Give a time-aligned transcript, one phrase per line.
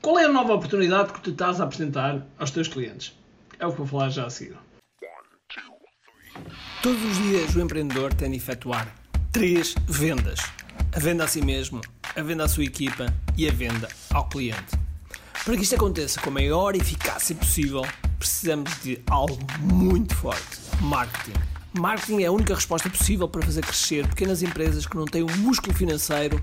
[0.00, 3.18] Qual é a nova oportunidade que tu estás a apresentar aos teus clientes?
[3.58, 4.56] É o que vou falar já a seguir.
[6.80, 8.94] Todos os dias o empreendedor tem de efetuar
[9.32, 10.38] três vendas:
[10.94, 11.80] a venda a si mesmo,
[12.14, 14.78] a venda à sua equipa e a venda ao cliente.
[15.44, 17.82] Para que isto aconteça com a maior eficácia possível,
[18.20, 21.36] precisamos de algo muito forte: marketing.
[21.76, 25.30] Marketing é a única resposta possível para fazer crescer pequenas empresas que não têm o
[25.30, 26.42] um músculo financeiro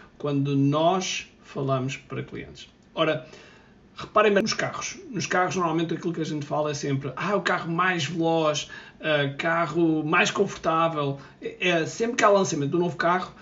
[0.21, 2.69] quando nós falamos para clientes.
[2.93, 3.25] Ora,
[3.95, 4.99] reparem nos carros.
[5.09, 8.69] Nos carros, normalmente, aquilo que a gente fala é sempre ah, o carro mais veloz,
[8.99, 11.17] uh, carro mais confortável.
[11.41, 13.33] É, é, sempre que há lançamento um novo carro,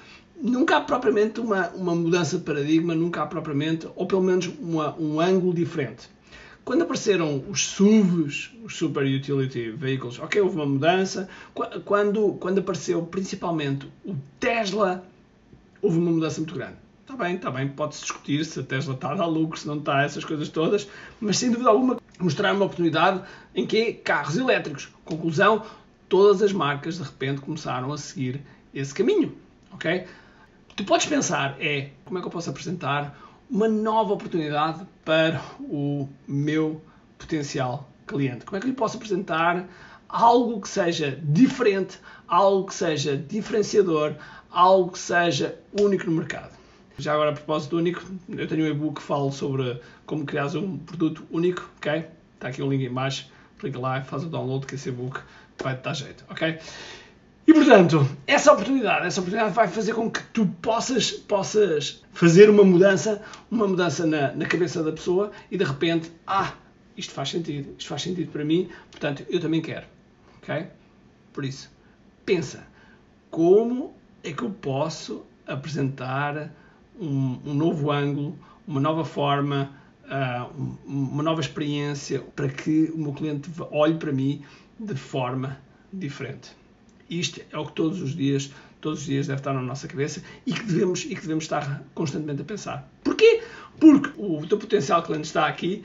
[0.42, 4.96] nunca há propriamente uma, uma mudança de paradigma, nunca há propriamente, ou pelo menos uma,
[4.98, 6.10] um ângulo diferente.
[6.64, 11.28] Quando apareceram os SUVs, os Super Utility Vehicles, ok, houve uma mudança.
[11.84, 15.04] Quando, quando apareceu principalmente o Tesla
[15.82, 16.76] houve uma mudança muito grande.
[17.02, 19.80] Está bem, está bem, pode-se discutir se a Tesla está a dar lucro, se não
[19.80, 20.88] está, essas coisas todas,
[21.20, 23.22] mas sem dúvida alguma mostrar uma oportunidade
[23.56, 24.90] em que carros elétricos.
[25.06, 25.66] Conclusão,
[26.08, 28.42] todas as marcas de repente começaram a seguir
[28.74, 29.36] esse caminho,
[29.72, 30.06] ok?
[30.76, 33.18] Tu podes pensar é como é que eu posso apresentar
[33.50, 36.82] uma nova oportunidade para o meu
[37.18, 38.46] potencial cliente?
[38.46, 39.68] Como é que eu lhe posso apresentar
[40.10, 44.16] algo que seja diferente, algo que seja diferenciador,
[44.50, 46.58] algo que seja único no mercado.
[46.98, 50.78] Já agora, a propósito único, eu tenho um e-book que falo sobre como criar um
[50.78, 52.06] produto único, ok?
[52.36, 55.22] Está aqui o link em baixo, clica lá faz o download que esse e-book
[55.62, 56.60] vai te dar jeito, ok?
[57.48, 62.64] E portanto, essa oportunidade, essa oportunidade vai fazer com que tu possas, possas fazer uma
[62.64, 66.54] mudança, uma mudança na, na cabeça da pessoa e de repente, ah,
[66.96, 69.86] isto faz sentido, isto faz sentido para mim, portanto, eu também quero,
[70.42, 70.68] ok?
[71.34, 71.72] Por isso,
[72.26, 72.68] pensa,
[73.30, 76.52] como é que eu posso apresentar
[77.00, 79.72] um, um novo ângulo, uma nova forma,
[80.06, 84.44] uh, uma nova experiência para que o meu cliente olhe para mim
[84.80, 85.58] de forma
[85.92, 86.52] diferente.
[87.10, 90.22] Isto é o que todos os dias, todos os dias deve estar na nossa cabeça
[90.46, 92.88] e que devemos e que devemos estar constantemente a pensar.
[93.04, 93.42] Porquê?
[93.80, 95.84] Porque o teu potencial cliente está aqui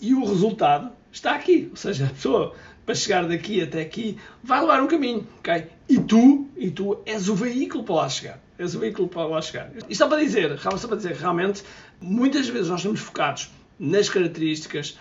[0.00, 1.68] e o resultado está aqui.
[1.70, 2.54] Ou seja, a pessoa
[2.86, 5.66] para chegar daqui até aqui vai levar um caminho, ok?
[5.88, 8.40] E tu, e tu és o veículo para lá chegar.
[8.56, 9.70] És o veículo para lá chegar.
[9.88, 11.64] Isto só para dizer, só para dizer, realmente,
[12.00, 14.98] muitas vezes nós estamos focados nas características,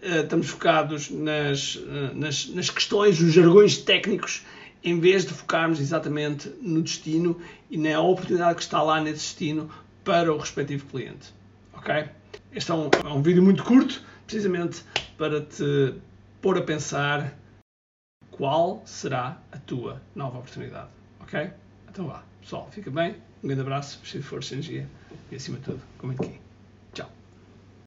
[0.00, 4.46] eh, estamos focados nas, eh, nas, nas questões, nos jargões técnicos,
[4.82, 7.40] em vez de focarmos exatamente no destino
[7.70, 9.68] e na oportunidade que está lá nesse destino
[10.04, 11.34] para o respectivo cliente.
[11.72, 12.04] Ok?
[12.52, 14.82] Este é um, é um vídeo muito curto, precisamente
[15.18, 15.94] para te
[16.44, 17.34] pôr a pensar
[18.30, 20.90] qual será a tua nova oportunidade.
[21.20, 21.50] Ok?
[21.88, 24.86] Então vá, pessoal, fica bem, um grande abraço, cheio de força energia
[25.32, 26.38] e acima de tudo, comente aqui.
[26.92, 27.10] Tchau.